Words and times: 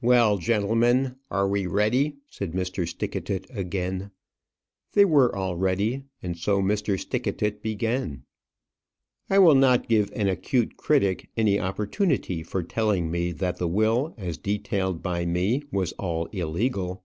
"Well, 0.00 0.38
gentlemen, 0.38 1.16
are 1.30 1.46
we 1.46 1.66
ready?" 1.66 2.16
said 2.30 2.52
Mr. 2.52 2.88
Stickatit 2.88 3.46
again. 3.54 4.12
They 4.94 5.04
were 5.04 5.36
all 5.36 5.56
ready, 5.58 6.04
and 6.22 6.38
so 6.38 6.62
Mr. 6.62 6.98
Stickatit 6.98 7.60
began. 7.60 8.22
I 9.28 9.38
will 9.40 9.54
not 9.54 9.86
give 9.86 10.10
an 10.14 10.26
acute 10.26 10.78
critic 10.78 11.28
any 11.36 11.60
opportunity 11.60 12.42
for 12.42 12.62
telling 12.62 13.10
me 13.10 13.30
that 13.32 13.58
the 13.58 13.68
will, 13.68 14.14
as 14.16 14.38
detailed 14.38 15.02
by 15.02 15.26
me, 15.26 15.64
was 15.70 15.92
all 15.98 16.28
illegal. 16.32 17.04